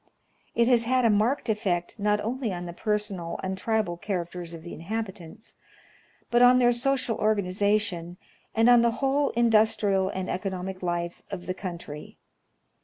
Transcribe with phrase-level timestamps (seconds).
[0.55, 4.63] It has had a marked effect not only on the personal and tribal characters of
[4.63, 5.57] the inhabitants,
[6.31, 8.17] but on their social organization,
[8.55, 12.17] and on the whole industrial and economic life of the country.